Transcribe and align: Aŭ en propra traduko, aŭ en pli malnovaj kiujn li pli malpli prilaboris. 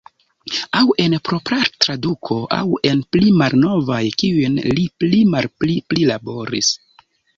Aŭ 0.77 0.87
en 1.03 1.15
propra 1.27 1.59
traduko, 1.85 2.37
aŭ 2.59 2.63
en 2.93 3.03
pli 3.17 3.29
malnovaj 3.43 4.01
kiujn 4.23 4.57
li 4.79 4.87
pli 5.05 5.21
malpli 5.35 5.77
prilaboris. 5.93 6.73